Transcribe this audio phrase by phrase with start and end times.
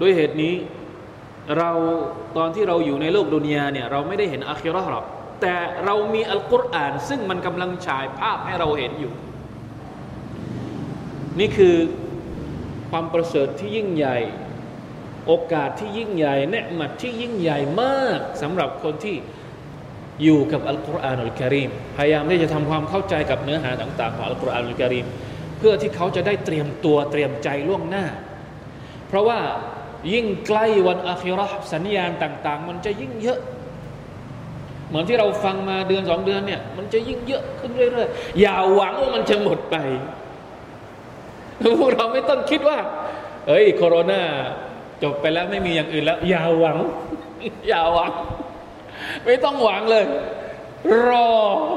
[0.00, 0.54] ด้วยเหตุนี้
[1.58, 1.70] เรา
[2.36, 5.04] ตอนที่เราอยู่ในโลกดุนยาเนี่ยเราไม่ได้เห็นอาคิราะห์หรอก
[5.40, 5.54] แต่
[5.84, 9.12] เรามีอัลกุรอานซึ่งมันกำลังฉายภาพให้เราเห็นอยู่
[11.40, 11.76] นี่คือ
[12.90, 14.18] ความประเสริฐที่ยิ่งใหญ่
[15.26, 19.16] โอกาสที่ยิ่งใหญ่เนืมัดที่ยิ่งใหญ่มากสำหรับคนที่
[20.22, 25.06] อยู่กับอัลกุรอานอัลกิริมพยายามที่จะทำความเข้าใจกับเนื้อหาต่างๆของอัลกุรอานอัลกิริม
[25.58, 28.04] เพื่อที่เขาจะได้เตรียมตัวเตรียมใจล่วงหน้า
[29.08, 29.38] เพราะว่า
[30.12, 33.40] ยิ่งใกล้วันอาคิราะสัญญาณต่าง ๆ มันจะยิ่งเยอะ
[34.88, 39.76] เหมือนที่เราฟังมาเดือนสองเดือนเนี่ยมันจะยิ่งเยอะขึ้นเรื่อยๆอย่าหวังว่ามันจะหมดไป
[41.78, 42.78] พวกเราไม่ต้องคิดว่า
[43.48, 44.22] เฮ้ยโคโรนา
[45.02, 46.78] จบไปแล้วไม่มีอย่างอื่นแล้ว อย่าหวัง
[47.68, 48.12] อย่าหวัง
[49.24, 50.04] ไม่ต้องหวังเลย
[51.08, 51.30] รอ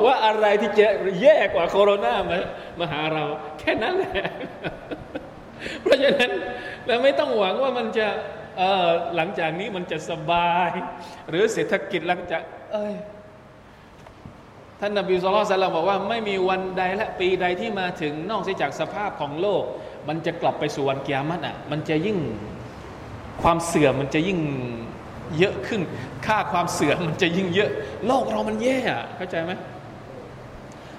[0.06, 0.88] ว่าอะไรที่จะ
[1.22, 2.38] แย่กว่าโคโรนามา
[2.80, 3.24] มาหาเรา
[3.60, 4.28] แค่นั้นแหละ
[5.82, 6.32] เพราะฉะนั้น
[6.88, 8.08] เราไม่ต้องหวังว่ามันจะ
[8.58, 10.72] เออหลังจากนี้มันจะสบาย
[11.30, 12.42] หรือเศรษฐกิจหลังจาก
[12.74, 12.96] เอ้ย
[14.80, 19.64] ท่านนบีสุลต่านบอกว่าไม่มีวันใดและปีใดที่มาถึงนอกจากสภาพของโลก
[20.08, 22.18] มันจะกลับไปสู่วันกิยามัตอะมันจะยิ่ง
[23.42, 24.40] ความเสื่อมมันจะยิ่ง
[25.38, 25.82] เยอะขึ้น
[26.26, 27.70] ค่าความเสื่อมมันจะยิ่งเยอะ
[28.08, 28.78] โลกเรามันแย่
[29.18, 29.52] เข้าใจไหม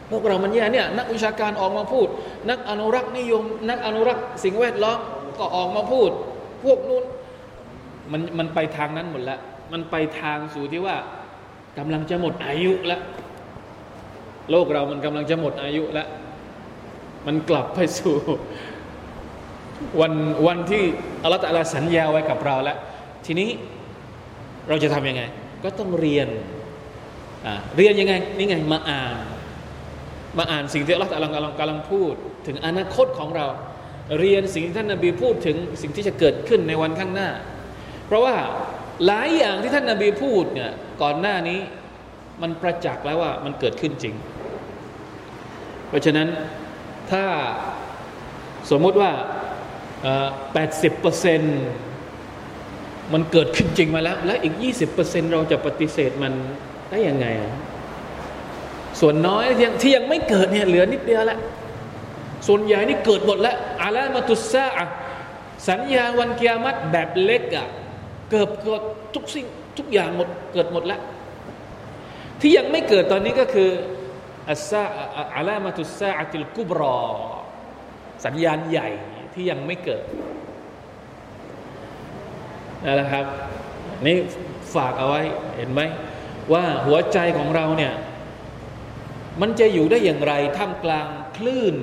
[0.09, 2.09] โลกเรามันแย่เนี่ยนักวิชาการออกมาพูด
[2.51, 4.99] นักอนุรักษ์นิยม นักอนุรักษ์สิ่งแวดล้อม
[5.39, 6.11] ก็ออกมาพูด
[6.65, 7.05] พวกนู้น
[8.13, 9.41] มันมันไปทางนั้นหมดแล้ว
[9.73, 10.97] มันไปทางสู่ที่ว่า
[11.79, 13.01] กำลังจะหมดอายุแล้ว
[14.51, 16.09] โลกเรามันกำลังจะหมดอายุแล้ว
[17.27, 18.15] มันกลับไปสู่
[20.01, 20.13] วัน
[20.47, 20.85] วันที่
[21.23, 22.77] อัลลอฮฺตะลาสัญญาไว้กับเราแล้ว
[23.27, 23.49] ทีนี้
[24.69, 25.23] เราจะทำยังไง
[25.65, 26.29] ก็ต้องเรียน
[27.77, 29.15] เรียนยังไงนี่ไงมาอ่าน
[30.39, 32.15] มาอ่านสิ่งที่อัลลอฮฺตะลากำลังกำลังพูด
[32.47, 33.47] ถึงอนาคตของเรา
[34.19, 37.31] เรียนสิ่งที่ท่านนาบีพูดถึงสิ่งที่จะเกิดขึ้นในวันข้างหน้า
[38.07, 38.37] เพราะว่า
[39.07, 40.71] หลายอย่างที่ท่านนาบีพูดเนี่ย
[41.03, 41.59] ก่อนหน้านี้
[42.43, 44.15] มันประจักษ์แล้วว่ามันเกิดขึ้นจริง
[45.89, 46.29] เพราะฉะนั้น
[47.11, 47.25] ถ้า
[48.71, 49.11] สมมติว่า
[50.33, 54.55] 80%มันเกิดขึ้นจริงมาแล้ว และอีก
[54.95, 56.33] 20%เราจะปฏิเสธมัน
[56.91, 57.27] ได้ยังไง
[59.01, 61.39] ส่วนน้อยที่ยังที่ยังไม่เกิดเนี่ยเหลือนิดเดียวละ
[62.47, 64.85] ส่วนใหญ่นี่เกิดหมดแล้วอาลามาตุสซาอะ
[65.69, 67.67] สัญญาวันกิยามัตแบบเล็กอะ
[68.31, 68.83] เกิดเกิด
[69.15, 69.47] ทุกสิ่ง
[69.79, 71.01] ทุกอย่างหมดเกิดหมดแล้ว
[72.41, 73.71] ที่ยังไม่เกิดตอนนี้ก็คือ
[74.51, 74.83] อัสซา
[75.37, 76.97] อาลามาตุสซาอัติลกุบรอ
[78.25, 78.89] สัญญาณใหญ่
[79.35, 80.03] ที่ยังไม่เกิด
[82.85, 83.25] นั่นแหละครับ
[84.07, 84.17] นี่
[84.75, 85.23] ฝากเอาไว้
[85.57, 85.81] เห็นไหม
[86.53, 87.93] ว่าหัวใจของเราเนี่ย
[89.41, 91.07] มันจะอยู่ได้อย่างไรท่ามกลาง
[91.37, 91.77] คลื่น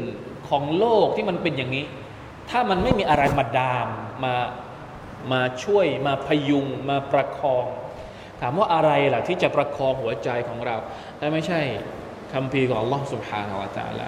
[0.50, 1.84] ของโลกที่มันเป็นอย่างนี้
[2.50, 3.88] ถ้ามันไม่มีอะไรมาดาม
[4.24, 4.34] มา
[5.32, 7.66] มาช่วยมาพยุงมาประคอง
[8.40, 10.76] ถามว่าอะไรล่ะที่จะประคองหัวใจของเรา
[11.18, 11.60] แต่ไม่ใช่
[12.32, 14.06] คำพีของ Allah سبحانه และ تعالى